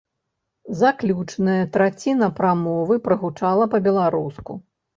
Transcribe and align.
Заключная 0.79 1.59
траціна 1.75 2.31
прамовы 2.41 2.99
прагучала 3.07 3.71
па-беларуску. 3.77 4.61